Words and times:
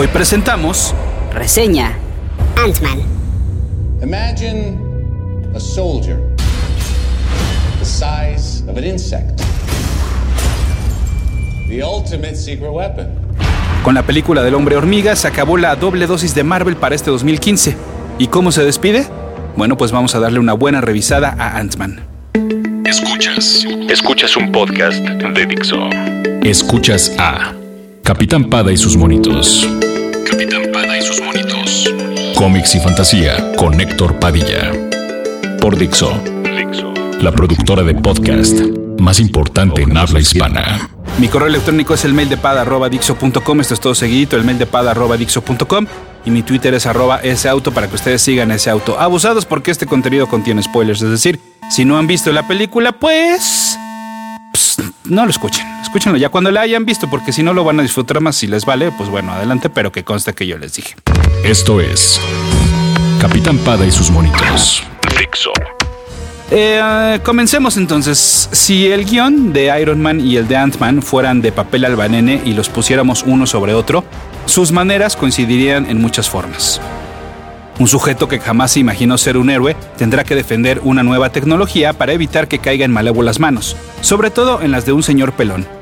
Hoy 0.00 0.06
presentamos 0.06 0.94
Reseña 1.34 1.98
Ant-Man. 2.54 3.00
Imagine 4.00 4.78
a 5.56 5.58
soldier 5.58 6.20
the 7.80 7.84
size 7.84 8.62
of 8.70 8.76
an 8.76 8.84
insect. 8.84 9.42
The 11.66 11.82
ultimate 11.82 12.36
secret 12.36 12.70
weapon. 12.70 13.08
Con 13.82 13.96
la 13.96 14.04
película 14.04 14.44
del 14.44 14.54
hombre 14.54 14.76
hormiga 14.76 15.16
se 15.16 15.26
acabó 15.26 15.56
la 15.56 15.74
doble 15.74 16.06
dosis 16.06 16.32
de 16.32 16.44
Marvel 16.44 16.76
para 16.76 16.94
este 16.94 17.10
2015. 17.10 17.76
¿Y 18.20 18.28
cómo 18.28 18.52
se 18.52 18.62
despide? 18.62 19.04
Bueno, 19.56 19.76
pues 19.76 19.90
vamos 19.90 20.14
a 20.14 20.20
darle 20.20 20.38
una 20.38 20.52
buena 20.52 20.80
revisada 20.80 21.34
a 21.36 21.58
Ant-Man. 21.58 22.06
Escuchas. 22.84 23.66
Escuchas 23.90 24.36
un 24.36 24.52
podcast 24.52 25.00
de 25.00 25.46
Dixo. 25.46 25.90
Escuchas 26.44 27.16
a 27.18 27.52
Capitán 28.04 28.48
Pada 28.48 28.70
y 28.70 28.76
sus 28.76 28.96
monitos. 28.96 29.68
Cómics 32.38 32.76
y 32.76 32.78
fantasía 32.78 33.52
con 33.56 33.80
Héctor 33.80 34.20
Padilla. 34.20 34.70
Por 35.60 35.76
Dixo. 35.76 36.22
La 37.20 37.32
productora 37.32 37.82
de 37.82 37.96
podcast 37.96 38.60
más 39.00 39.18
importante 39.18 39.82
en 39.82 39.96
habla 39.96 40.20
hispana. 40.20 40.88
Mi 41.18 41.26
correo 41.26 41.48
electrónico 41.48 41.94
es 41.94 42.04
el 42.04 42.14
mail 42.14 42.28
de. 42.28 42.36
Esto 42.36 43.74
es 43.74 43.80
todo 43.80 43.92
seguidito, 43.96 44.36
el 44.36 44.44
mail 44.44 44.56
de. 44.56 44.68
Y 46.26 46.30
mi 46.30 46.42
Twitter 46.44 46.74
es 46.74 46.86
arroba 46.86 47.18
ese 47.24 47.48
auto 47.48 47.72
para 47.72 47.88
que 47.88 47.96
ustedes 47.96 48.22
sigan 48.22 48.52
ese 48.52 48.70
auto. 48.70 49.00
Abusados 49.00 49.44
porque 49.44 49.72
este 49.72 49.86
contenido 49.86 50.28
contiene 50.28 50.62
spoilers. 50.62 51.02
Es 51.02 51.10
decir, 51.10 51.40
si 51.68 51.84
no 51.84 51.98
han 51.98 52.06
visto 52.06 52.30
la 52.30 52.46
película, 52.46 52.92
pues... 52.92 53.76
pues 54.52 54.76
no 55.06 55.24
lo 55.24 55.32
escuchen. 55.32 55.66
Escúchenlo 55.82 56.16
ya 56.16 56.28
cuando 56.28 56.52
la 56.52 56.60
hayan 56.60 56.84
visto, 56.84 57.10
porque 57.10 57.32
si 57.32 57.42
no 57.42 57.52
lo 57.52 57.64
van 57.64 57.80
a 57.80 57.82
disfrutar 57.82 58.20
más. 58.20 58.36
Si 58.36 58.46
les 58.46 58.64
vale, 58.64 58.92
pues 58.92 59.10
bueno, 59.10 59.32
adelante, 59.32 59.70
pero 59.70 59.90
que 59.90 60.04
conste 60.04 60.34
que 60.34 60.46
yo 60.46 60.56
les 60.56 60.74
dije. 60.74 60.94
Esto 61.44 61.80
es 61.80 62.20
Capitán 63.20 63.58
Pada 63.58 63.86
y 63.86 63.92
sus 63.92 64.10
monitos. 64.10 64.82
Dixo. 65.18 65.52
Eh, 66.50 67.20
comencemos 67.22 67.76
entonces. 67.76 68.48
Si 68.52 68.90
el 68.90 69.04
guion 69.04 69.52
de 69.52 69.72
Iron 69.80 70.00
Man 70.00 70.20
y 70.20 70.36
el 70.36 70.48
de 70.48 70.56
Ant-Man 70.56 71.00
fueran 71.00 71.40
de 71.40 71.52
papel 71.52 71.84
albanene 71.84 72.42
y 72.44 72.54
los 72.54 72.68
pusiéramos 72.68 73.22
uno 73.22 73.46
sobre 73.46 73.72
otro, 73.72 74.04
sus 74.46 74.72
maneras 74.72 75.16
coincidirían 75.16 75.86
en 75.86 76.00
muchas 76.00 76.28
formas. 76.28 76.80
Un 77.78 77.86
sujeto 77.86 78.26
que 78.26 78.40
jamás 78.40 78.72
se 78.72 78.80
imaginó 78.80 79.16
ser 79.16 79.36
un 79.36 79.48
héroe 79.48 79.76
tendrá 79.96 80.24
que 80.24 80.34
defender 80.34 80.80
una 80.82 81.04
nueva 81.04 81.30
tecnología 81.30 81.92
para 81.92 82.12
evitar 82.12 82.48
que 82.48 82.58
caiga 82.58 82.84
en 82.84 82.92
malévolas 82.92 83.38
manos, 83.38 83.76
sobre 84.00 84.30
todo 84.30 84.60
en 84.60 84.72
las 84.72 84.84
de 84.84 84.92
un 84.92 85.04
señor 85.04 85.32
pelón. 85.34 85.77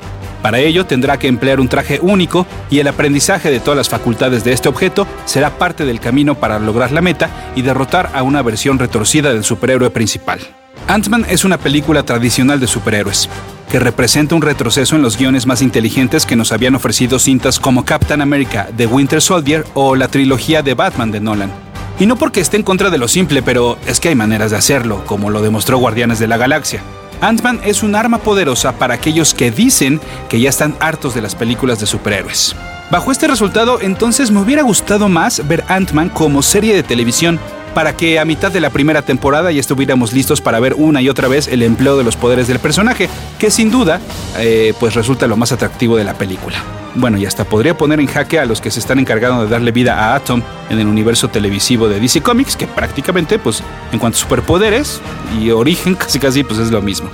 Para 0.47 0.59
ello 0.59 0.85
tendrá 0.85 1.19
que 1.19 1.27
emplear 1.27 1.59
un 1.59 1.67
traje 1.67 1.99
único 2.01 2.47
y 2.69 2.79
el 2.79 2.87
aprendizaje 2.87 3.51
de 3.51 3.59
todas 3.59 3.75
las 3.75 3.89
facultades 3.89 4.45
de 4.45 4.53
este 4.53 4.69
objeto 4.69 5.05
será 5.25 5.57
parte 5.57 5.83
del 5.83 5.99
camino 5.99 6.35
para 6.35 6.57
lograr 6.57 6.93
la 6.93 7.01
meta 7.01 7.29
y 7.57 7.63
derrotar 7.63 8.11
a 8.13 8.23
una 8.23 8.41
versión 8.43 8.79
retorcida 8.79 9.33
del 9.33 9.43
superhéroe 9.43 9.89
principal. 9.89 10.39
Ant-Man 10.87 11.25
es 11.27 11.43
una 11.43 11.57
película 11.57 12.03
tradicional 12.03 12.61
de 12.61 12.67
superhéroes, 12.67 13.27
que 13.69 13.79
representa 13.79 14.35
un 14.35 14.41
retroceso 14.41 14.95
en 14.95 15.01
los 15.01 15.17
guiones 15.17 15.47
más 15.47 15.61
inteligentes 15.61 16.25
que 16.25 16.37
nos 16.37 16.53
habían 16.53 16.75
ofrecido 16.75 17.19
cintas 17.19 17.59
como 17.59 17.83
Captain 17.83 18.21
America, 18.21 18.69
The 18.77 18.87
Winter 18.87 19.21
Soldier 19.21 19.65
o 19.73 19.97
la 19.97 20.07
trilogía 20.07 20.61
de 20.61 20.75
Batman 20.75 21.11
de 21.11 21.19
Nolan. 21.19 21.51
Y 21.99 22.05
no 22.05 22.15
porque 22.15 22.39
esté 22.39 22.55
en 22.55 22.63
contra 22.63 22.89
de 22.89 22.97
lo 22.97 23.09
simple, 23.09 23.41
pero 23.41 23.77
es 23.85 23.99
que 23.99 24.07
hay 24.07 24.15
maneras 24.15 24.51
de 24.51 24.57
hacerlo, 24.57 25.03
como 25.07 25.29
lo 25.29 25.41
demostró 25.41 25.77
Guardianes 25.77 26.19
de 26.19 26.27
la 26.27 26.37
Galaxia. 26.37 26.81
Ant-Man 27.21 27.61
es 27.63 27.83
un 27.83 27.95
arma 27.95 28.19
poderosa 28.19 28.73
para 28.73 28.95
aquellos 28.95 29.33
que 29.33 29.51
dicen 29.51 29.99
que 30.29 30.39
ya 30.39 30.49
están 30.49 30.75
hartos 30.79 31.15
de 31.15 31.21
las 31.21 31.35
películas 31.35 31.79
de 31.79 31.85
superhéroes. 31.85 32.55
Bajo 32.89 33.11
este 33.11 33.27
resultado, 33.27 33.81
entonces 33.81 34.31
me 34.31 34.39
hubiera 34.39 34.61
gustado 34.61 35.09
más 35.09 35.45
ver 35.47 35.63
Ant-Man 35.67 36.09
como 36.09 36.41
serie 36.41 36.73
de 36.73 36.83
televisión, 36.83 37.39
para 37.77 37.95
que 37.95 38.17
a 38.17 38.25
mitad 38.25 38.51
de 38.51 38.59
la 38.59 38.71
primera 38.71 39.03
temporada 39.03 39.51
ya 39.51 39.59
estuviéramos 39.59 40.11
listos 40.11 40.41
para 40.41 40.59
ver 40.59 40.73
una 40.73 40.99
y 40.99 41.09
otra 41.09 41.27
vez 41.27 41.47
el 41.47 41.61
empleo 41.61 41.95
de 41.95 42.03
los 42.03 42.15
poderes 42.17 42.47
del 42.47 42.57
personaje, 42.57 43.07
que 43.37 43.51
sin 43.51 43.69
duda 43.69 44.01
eh, 44.39 44.73
pues 44.79 44.95
resulta 44.95 45.27
lo 45.27 45.37
más 45.37 45.51
atractivo 45.51 45.95
de 45.95 46.03
la 46.03 46.15
película. 46.15 46.57
Bueno, 46.95 47.19
y 47.19 47.27
hasta 47.27 47.43
podría 47.43 47.77
poner 47.77 47.99
en 47.99 48.07
jaque 48.07 48.39
a 48.39 48.45
los 48.45 48.61
que 48.61 48.71
se 48.71 48.79
están 48.79 48.97
encargando 48.97 49.43
de 49.43 49.49
darle 49.49 49.71
vida 49.71 49.93
a 49.93 50.15
Atom 50.15 50.41
en 50.71 50.79
el 50.79 50.87
universo 50.87 51.27
televisivo 51.27 51.87
de 51.87 51.99
DC 51.99 52.21
Comics, 52.21 52.55
que 52.57 52.65
prácticamente, 52.65 53.37
pues, 53.37 53.61
en 53.91 53.99
cuanto 53.99 54.17
a 54.17 54.21
superpoderes 54.21 54.99
y 55.39 55.51
origen, 55.51 55.93
casi 55.99 56.17
casi, 56.17 56.43
pues 56.43 56.59
es 56.59 56.71
lo 56.71 56.81
mismo. 56.81 57.11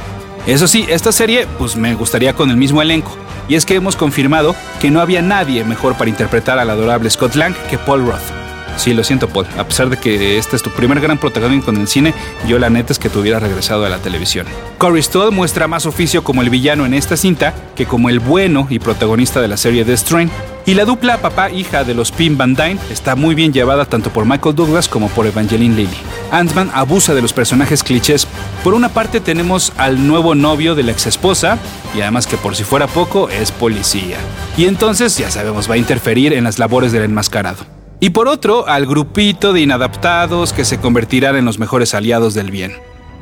Eso 0.47 0.69
sí, 0.69 0.85
esta 0.87 1.11
serie, 1.11 1.45
pues 1.59 1.75
me 1.75 1.93
gustaría 1.93 2.35
con 2.35 2.49
el 2.49 2.55
mismo 2.55 2.81
elenco. 2.81 3.17
Y 3.49 3.55
es 3.55 3.65
que 3.65 3.75
hemos 3.75 3.97
confirmado 3.97 4.55
que 4.79 4.91
no 4.91 5.01
había 5.01 5.21
nadie 5.21 5.65
mejor 5.65 5.97
para 5.97 6.09
interpretar 6.09 6.57
al 6.57 6.69
adorable 6.69 7.09
Scott 7.09 7.35
Lang 7.35 7.53
que 7.69 7.77
Paul 7.77 8.05
Roth. 8.05 8.42
Sí, 8.77 8.93
lo 8.93 9.03
siento, 9.03 9.29
Paul. 9.29 9.45
A 9.57 9.65
pesar 9.65 9.89
de 9.89 9.97
que 9.97 10.37
este 10.37 10.55
es 10.55 10.63
tu 10.63 10.69
primer 10.71 10.99
gran 10.99 11.17
protagonismo 11.17 11.71
en 11.71 11.81
el 11.81 11.87
cine, 11.87 12.13
yo 12.47 12.59
la 12.59 12.69
neta 12.69 12.91
es 12.91 12.99
que 12.99 13.09
te 13.09 13.19
hubiera 13.19 13.39
regresado 13.39 13.85
a 13.85 13.89
la 13.89 13.99
televisión. 13.99 14.45
Corey 14.77 15.01
Stoll 15.01 15.31
muestra 15.31 15.67
más 15.67 15.85
oficio 15.85 16.23
como 16.23 16.41
el 16.41 16.49
villano 16.49 16.85
en 16.85 16.93
esta 16.93 17.15
cinta 17.15 17.53
que 17.75 17.85
como 17.85 18.09
el 18.09 18.19
bueno 18.19 18.67
y 18.69 18.79
protagonista 18.79 19.41
de 19.41 19.47
la 19.47 19.57
serie 19.57 19.85
The 19.85 19.95
Strain. 19.95 20.29
Y 20.65 20.75
la 20.75 20.85
dupla 20.85 21.17
papá-hija 21.17 21.83
de 21.83 21.93
los 21.93 22.11
Pim 22.11 22.37
Van 22.37 22.55
Dyne 22.55 22.79
está 22.89 23.15
muy 23.15 23.35
bien 23.35 23.51
llevada 23.51 23.85
tanto 23.85 24.11
por 24.11 24.25
Michael 24.25 24.55
Douglas 24.55 24.87
como 24.87 25.09
por 25.09 25.27
Evangeline 25.27 25.75
Lilly. 25.75 25.97
Ant-Man 26.31 26.71
abusa 26.73 27.13
de 27.13 27.21
los 27.21 27.33
personajes 27.33 27.83
clichés. 27.83 28.27
Por 28.63 28.73
una 28.73 28.89
parte 28.89 29.19
tenemos 29.19 29.73
al 29.77 30.07
nuevo 30.07 30.35
novio 30.35 30.73
de 30.73 30.83
la 30.83 30.93
ex 30.93 31.05
esposa, 31.05 31.57
y 31.95 32.01
además 32.01 32.27
que 32.27 32.37
por 32.37 32.55
si 32.55 32.63
fuera 32.63 32.87
poco 32.87 33.29
es 33.29 33.51
policía. 33.51 34.17
Y 34.57 34.65
entonces, 34.65 35.17
ya 35.17 35.29
sabemos, 35.29 35.69
va 35.69 35.75
a 35.75 35.77
interferir 35.77 36.33
en 36.33 36.45
las 36.45 36.59
labores 36.59 36.93
del 36.93 37.03
enmascarado 37.03 37.72
y 38.03 38.09
por 38.09 38.27
otro 38.27 38.67
al 38.67 38.85
grupito 38.85 39.53
de 39.53 39.61
inadaptados 39.61 40.51
que 40.51 40.65
se 40.65 40.77
convertirán 40.77 41.37
en 41.37 41.45
los 41.45 41.57
mejores 41.57 41.93
aliados 41.93 42.33
del 42.33 42.51
bien. 42.51 42.73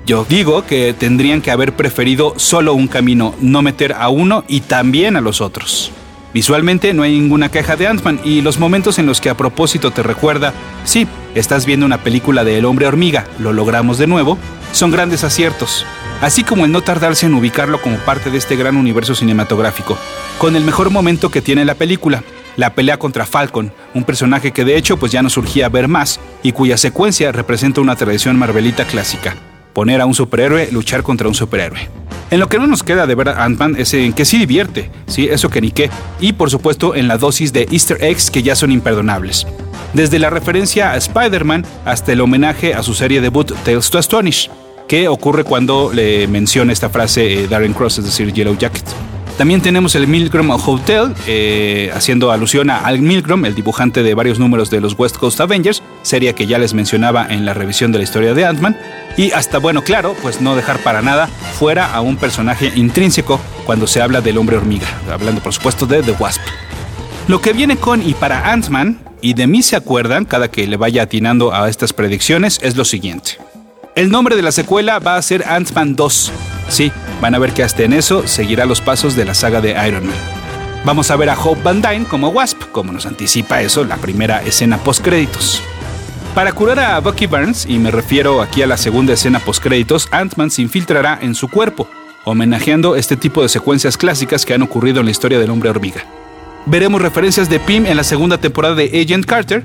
Yo 0.07 0.25
digo 0.27 0.65
que 0.65 0.95
tendrían 0.97 1.43
que 1.43 1.51
haber 1.51 1.75
preferido 1.75 2.33
solo 2.37 2.73
un 2.73 2.87
camino, 2.87 3.35
no 3.41 3.61
meter 3.61 3.93
a 3.93 4.09
uno 4.09 4.43
y 4.47 4.61
también 4.61 5.15
a 5.17 5.21
los 5.21 5.39
otros. 5.39 5.91
Visualmente 6.33 6.95
no 6.95 7.03
hay 7.03 7.11
ninguna 7.11 7.51
queja 7.51 7.75
de 7.75 7.85
Ant-Man 7.85 8.21
y 8.23 8.41
los 8.41 8.57
momentos 8.57 8.97
en 8.97 9.05
los 9.05 9.21
que 9.21 9.29
a 9.29 9.37
propósito 9.37 9.91
te 9.91 10.01
recuerda, 10.01 10.51
sí, 10.83 11.05
estás 11.35 11.67
viendo 11.67 11.85
una 11.85 11.99
película 11.99 12.43
de 12.43 12.57
El 12.57 12.65
hombre 12.65 12.87
hormiga, 12.87 13.27
lo 13.37 13.53
logramos 13.53 13.99
de 13.99 14.07
nuevo, 14.07 14.39
son 14.71 14.89
grandes 14.89 15.23
aciertos, 15.23 15.85
así 16.21 16.43
como 16.43 16.65
el 16.65 16.71
no 16.71 16.81
tardarse 16.81 17.27
en 17.27 17.35
ubicarlo 17.35 17.79
como 17.83 17.97
parte 17.97 18.31
de 18.31 18.39
este 18.39 18.55
gran 18.55 18.77
universo 18.77 19.13
cinematográfico, 19.13 19.95
con 20.39 20.55
el 20.55 20.63
mejor 20.63 20.89
momento 20.89 21.29
que 21.29 21.43
tiene 21.43 21.65
la 21.65 21.75
película, 21.75 22.23
la 22.57 22.73
pelea 22.73 22.97
contra 22.97 23.25
Falcon, 23.25 23.71
un 23.93 24.03
personaje 24.03 24.51
que 24.51 24.65
de 24.65 24.77
hecho 24.77 24.97
pues 24.97 25.11
ya 25.11 25.21
no 25.21 25.29
surgía 25.29 25.67
a 25.67 25.69
ver 25.69 25.87
más 25.87 26.19
y 26.43 26.51
cuya 26.51 26.77
secuencia 26.77 27.31
representa 27.31 27.81
una 27.81 27.95
tradición 27.95 28.37
marvelita 28.37 28.85
clásica, 28.85 29.35
poner 29.73 30.01
a 30.01 30.05
un 30.05 30.13
superhéroe 30.13 30.71
luchar 30.71 31.03
contra 31.03 31.27
un 31.27 31.35
superhéroe. 31.35 31.89
En 32.29 32.39
lo 32.39 32.47
que 32.47 32.59
no 32.59 32.67
nos 32.67 32.83
queda 32.83 33.07
de 33.07 33.15
ver 33.15 33.29
a 33.29 33.43
Ant-Man 33.43 33.75
es 33.77 33.93
en 33.93 34.13
que 34.13 34.23
sí 34.23 34.37
divierte, 34.37 34.89
sí, 35.05 35.27
eso 35.29 35.49
que 35.49 35.59
ni 35.59 35.71
qué, 35.71 35.89
y 36.21 36.33
por 36.33 36.49
supuesto 36.49 36.95
en 36.95 37.09
la 37.09 37.17
dosis 37.17 37.51
de 37.51 37.67
easter 37.71 38.01
eggs 38.01 38.31
que 38.31 38.41
ya 38.41 38.55
son 38.55 38.71
imperdonables. 38.71 39.45
Desde 39.93 40.17
la 40.17 40.29
referencia 40.29 40.91
a 40.91 40.97
Spider-Man 40.97 41.65
hasta 41.83 42.13
el 42.13 42.21
homenaje 42.21 42.73
a 42.73 42.83
su 42.83 42.93
serie 42.93 43.19
debut 43.19 43.51
Tales 43.65 43.89
to 43.89 43.97
Astonish, 43.97 44.49
que 44.87 45.09
ocurre 45.09 45.43
cuando 45.43 45.91
le 45.93 46.27
menciona 46.27 46.71
esta 46.71 46.89
frase 46.89 47.43
eh, 47.43 47.47
Darren 47.47 47.73
Cross, 47.73 47.99
es 47.99 48.05
decir, 48.05 48.31
Yellow 48.31 48.57
Jacket. 48.57 48.85
También 49.41 49.61
tenemos 49.61 49.95
el 49.95 50.05
Milgram 50.05 50.51
Hotel, 50.51 51.15
eh, 51.25 51.89
haciendo 51.95 52.31
alusión 52.31 52.69
a 52.69 52.77
Al 52.77 53.01
Milgram, 53.01 53.43
el 53.45 53.55
dibujante 53.55 54.03
de 54.03 54.13
varios 54.13 54.37
números 54.37 54.69
de 54.69 54.79
los 54.79 54.93
West 54.99 55.17
Coast 55.17 55.41
Avengers, 55.41 55.81
serie 56.03 56.35
que 56.35 56.45
ya 56.45 56.59
les 56.59 56.75
mencionaba 56.75 57.25
en 57.27 57.43
la 57.43 57.55
revisión 57.55 57.91
de 57.91 57.97
la 57.97 58.03
historia 58.03 58.35
de 58.35 58.45
Ant-Man. 58.45 58.77
Y 59.17 59.31
hasta, 59.31 59.57
bueno, 59.57 59.81
claro, 59.81 60.15
pues 60.21 60.41
no 60.41 60.55
dejar 60.55 60.77
para 60.83 61.01
nada 61.01 61.25
fuera 61.57 61.91
a 61.91 62.01
un 62.01 62.17
personaje 62.17 62.71
intrínseco 62.75 63.41
cuando 63.65 63.87
se 63.87 63.99
habla 63.99 64.21
del 64.21 64.37
hombre 64.37 64.57
hormiga, 64.57 64.85
hablando 65.11 65.41
por 65.41 65.53
supuesto 65.53 65.87
de 65.87 66.03
The 66.03 66.11
Wasp. 66.19 66.41
Lo 67.27 67.41
que 67.41 67.53
viene 67.53 67.77
con 67.77 68.07
y 68.07 68.13
para 68.13 68.51
Ant-Man, 68.51 68.99
y 69.21 69.33
de 69.33 69.47
mí 69.47 69.63
se 69.63 69.75
acuerdan 69.75 70.25
cada 70.25 70.51
que 70.51 70.67
le 70.67 70.77
vaya 70.77 71.01
atinando 71.01 71.51
a 71.51 71.67
estas 71.67 71.93
predicciones, 71.93 72.59
es 72.61 72.75
lo 72.77 72.85
siguiente. 72.85 73.39
El 73.95 74.11
nombre 74.11 74.35
de 74.35 74.43
la 74.43 74.51
secuela 74.51 74.99
va 74.99 75.15
a 75.15 75.21
ser 75.23 75.43
Ant-Man 75.47 75.95
2. 75.95 76.31
Sí, 76.69 76.91
van 77.21 77.35
a 77.35 77.39
ver 77.39 77.53
que 77.53 77.63
hasta 77.63 77.83
en 77.83 77.93
eso 77.93 78.27
seguirá 78.27 78.65
los 78.65 78.81
pasos 78.81 79.15
de 79.15 79.25
la 79.25 79.33
saga 79.33 79.61
de 79.61 79.71
Iron 79.87 80.07
Man. 80.07 80.15
Vamos 80.83 81.11
a 81.11 81.15
ver 81.15 81.29
a 81.29 81.39
Hope 81.39 81.61
Van 81.61 81.81
Dyne 81.81 82.05
como 82.05 82.29
Wasp, 82.29 82.63
como 82.71 82.91
nos 82.91 83.05
anticipa 83.05 83.61
eso 83.61 83.85
la 83.85 83.97
primera 83.97 84.41
escena 84.41 84.79
post-créditos. 84.79 85.61
Para 86.33 86.53
curar 86.53 86.79
a 86.79 86.99
Bucky 86.99 87.27
Barnes, 87.27 87.65
y 87.69 87.77
me 87.77 87.91
refiero 87.91 88.41
aquí 88.41 88.63
a 88.63 88.67
la 88.67 88.77
segunda 88.77 89.13
escena 89.13 89.39
post-créditos, 89.39 90.07
Ant-Man 90.11 90.49
se 90.49 90.63
infiltrará 90.63 91.19
en 91.21 91.35
su 91.35 91.49
cuerpo, 91.49 91.87
homenajeando 92.25 92.95
este 92.95 93.15
tipo 93.15 93.43
de 93.43 93.49
secuencias 93.49 93.97
clásicas 93.97 94.45
que 94.45 94.53
han 94.53 94.61
ocurrido 94.63 95.01
en 95.01 95.05
la 95.05 95.11
historia 95.11 95.39
del 95.39 95.51
hombre 95.51 95.69
hormiga. 95.69 96.03
Veremos 96.65 97.01
referencias 97.01 97.49
de 97.49 97.59
Pym 97.59 97.85
en 97.85 97.97
la 97.97 98.03
segunda 98.03 98.39
temporada 98.39 98.75
de 98.75 98.85
Agent 99.03 99.25
Carter, 99.25 99.63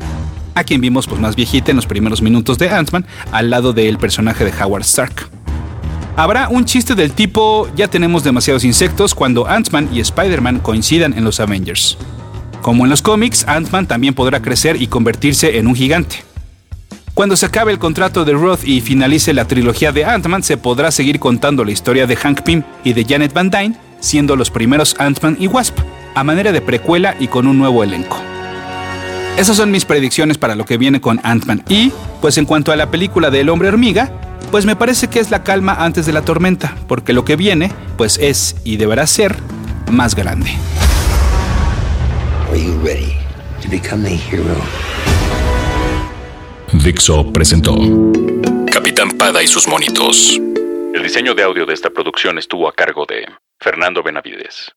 a 0.54 0.64
quien 0.64 0.80
vimos 0.80 1.06
pues, 1.06 1.20
más 1.20 1.36
viejita 1.36 1.70
en 1.70 1.76
los 1.76 1.86
primeros 1.86 2.20
minutos 2.20 2.58
de 2.58 2.68
Ant-Man, 2.68 3.06
al 3.32 3.48
lado 3.48 3.72
del 3.72 3.98
personaje 3.98 4.44
de 4.44 4.52
Howard 4.62 4.82
Stark. 4.82 5.35
Habrá 6.16 6.48
un 6.48 6.64
chiste 6.64 6.94
del 6.94 7.12
tipo, 7.12 7.68
ya 7.76 7.88
tenemos 7.88 8.24
demasiados 8.24 8.64
insectos 8.64 9.14
cuando 9.14 9.46
Ant-Man 9.46 9.90
y 9.92 10.00
Spider-Man 10.00 10.60
coincidan 10.60 11.12
en 11.12 11.24
los 11.24 11.40
Avengers. 11.40 11.98
Como 12.62 12.84
en 12.84 12.90
los 12.90 13.02
cómics, 13.02 13.44
Ant-Man 13.46 13.86
también 13.86 14.14
podrá 14.14 14.40
crecer 14.40 14.80
y 14.80 14.86
convertirse 14.86 15.58
en 15.58 15.66
un 15.66 15.74
gigante. 15.74 16.24
Cuando 17.12 17.36
se 17.36 17.44
acabe 17.44 17.70
el 17.70 17.78
contrato 17.78 18.24
de 18.24 18.32
Roth 18.32 18.64
y 18.64 18.80
finalice 18.80 19.34
la 19.34 19.46
trilogía 19.46 19.92
de 19.92 20.06
Ant-Man, 20.06 20.42
se 20.42 20.56
podrá 20.56 20.90
seguir 20.90 21.20
contando 21.20 21.66
la 21.66 21.72
historia 21.72 22.06
de 22.06 22.16
Hank 22.16 22.40
Pym 22.40 22.62
y 22.82 22.94
de 22.94 23.04
Janet 23.04 23.34
Van 23.34 23.50
Dyne, 23.50 23.76
siendo 24.00 24.36
los 24.36 24.50
primeros 24.50 24.96
Ant-Man 24.98 25.36
y 25.38 25.48
Wasp, 25.48 25.78
a 26.14 26.24
manera 26.24 26.50
de 26.50 26.62
precuela 26.62 27.14
y 27.20 27.28
con 27.28 27.46
un 27.46 27.58
nuevo 27.58 27.84
elenco. 27.84 28.16
Esas 29.36 29.58
son 29.58 29.70
mis 29.70 29.84
predicciones 29.84 30.38
para 30.38 30.54
lo 30.54 30.64
que 30.64 30.78
viene 30.78 30.98
con 30.98 31.20
Ant-Man. 31.22 31.62
Y, 31.68 31.92
pues 32.22 32.38
en 32.38 32.46
cuanto 32.46 32.72
a 32.72 32.76
la 32.76 32.90
película 32.90 33.30
de 33.30 33.40
El 33.40 33.50
hombre 33.50 33.68
hormiga, 33.68 34.10
pues 34.50 34.66
me 34.66 34.76
parece 34.76 35.08
que 35.08 35.20
es 35.20 35.30
la 35.30 35.42
calma 35.42 35.74
antes 35.78 36.06
de 36.06 36.12
la 36.12 36.22
tormenta, 36.22 36.76
porque 36.88 37.12
lo 37.12 37.24
que 37.24 37.36
viene, 37.36 37.72
pues 37.96 38.18
es 38.18 38.56
y 38.64 38.76
deberá 38.76 39.06
ser 39.06 39.36
más 39.90 40.14
grande. 40.14 40.50
Dixo 46.72 47.32
presentó 47.32 47.74
Capitán 48.72 49.10
Pada 49.18 49.42
y 49.42 49.46
sus 49.46 49.66
monitos. 49.66 50.40
El 50.94 51.02
diseño 51.02 51.34
de 51.34 51.42
audio 51.42 51.66
de 51.66 51.74
esta 51.74 51.90
producción 51.90 52.38
estuvo 52.38 52.68
a 52.68 52.72
cargo 52.72 53.04
de 53.06 53.26
Fernando 53.60 54.02
Benavides. 54.02 54.72